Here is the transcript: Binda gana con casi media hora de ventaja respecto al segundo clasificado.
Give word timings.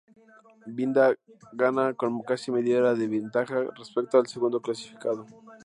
Binda 0.75 1.05
gana 1.59 1.85
con 1.99 2.11
casi 2.23 2.49
media 2.51 2.79
hora 2.79 2.95
de 2.95 3.07
ventaja 3.07 3.61
respecto 3.77 4.17
al 4.17 4.25
segundo 4.25 4.59
clasificado. 4.59 5.27